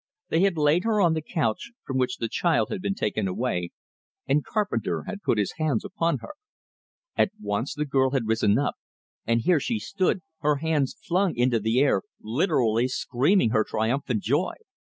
They 0.29 0.39
had 0.41 0.57
laid 0.57 0.83
her 0.83 0.99
on 0.99 1.13
the 1.13 1.21
couch, 1.21 1.73
from 1.85 1.99
which 1.99 2.17
the 2.17 2.27
child 2.27 2.69
had 2.69 2.81
been 2.81 2.95
taken 2.95 3.27
away, 3.27 3.69
and 4.25 4.43
Carpenter 4.43 5.03
had 5.03 5.21
put 5.21 5.37
his 5.37 5.53
hands 5.57 5.85
upon 5.85 6.17
her. 6.21 6.33
At 7.15 7.29
once 7.39 7.75
the 7.75 7.85
girl 7.85 8.09
had 8.09 8.25
risen 8.27 8.57
up 8.57 8.77
and 9.27 9.41
here 9.41 9.59
she 9.59 9.77
stood, 9.77 10.23
her 10.39 10.55
hands 10.55 10.97
flung 11.03 11.35
into 11.35 11.59
the 11.59 11.79
air, 11.81 12.01
literally 12.19 12.87
screaming 12.87 13.51
her 13.51 13.63
triumphant 13.63 14.23
joy. 14.23 14.53